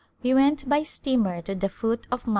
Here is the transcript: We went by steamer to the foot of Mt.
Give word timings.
We 0.23 0.33
went 0.33 0.67
by 0.67 0.81
steamer 0.81 1.43
to 1.43 1.53
the 1.53 1.69
foot 1.69 2.07
of 2.09 2.25
Mt. 2.25 2.29